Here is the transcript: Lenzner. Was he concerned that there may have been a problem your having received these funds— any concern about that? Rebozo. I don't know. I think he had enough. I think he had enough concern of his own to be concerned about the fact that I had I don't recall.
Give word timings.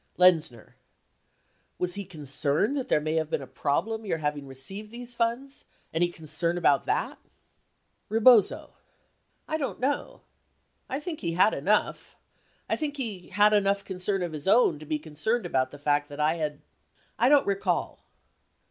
Lenzner. 0.17 0.77
Was 1.77 1.93
he 1.93 2.05
concerned 2.05 2.75
that 2.75 2.87
there 2.87 2.99
may 2.99 3.13
have 3.17 3.29
been 3.29 3.43
a 3.43 3.45
problem 3.45 4.03
your 4.03 4.17
having 4.17 4.47
received 4.47 4.89
these 4.89 5.13
funds— 5.13 5.65
any 5.93 6.07
concern 6.07 6.57
about 6.57 6.87
that? 6.87 7.19
Rebozo. 8.09 8.73
I 9.47 9.57
don't 9.59 9.79
know. 9.79 10.21
I 10.89 10.99
think 10.99 11.19
he 11.19 11.33
had 11.33 11.53
enough. 11.53 12.15
I 12.67 12.75
think 12.77 12.97
he 12.97 13.27
had 13.29 13.53
enough 13.53 13.85
concern 13.85 14.23
of 14.23 14.33
his 14.33 14.47
own 14.47 14.79
to 14.79 14.87
be 14.87 14.97
concerned 14.97 15.45
about 15.45 15.69
the 15.69 15.77
fact 15.77 16.09
that 16.09 16.19
I 16.19 16.33
had 16.33 16.63
I 17.19 17.29
don't 17.29 17.45
recall. 17.45 18.03